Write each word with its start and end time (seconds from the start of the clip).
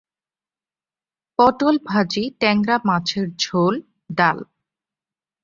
পটল 1.39 1.75
ভাজি, 1.87 2.23
টেংরা 2.39 2.75
মাছের 2.85 3.25
ঝোল, 3.39 3.73
ডাল। 4.09 4.37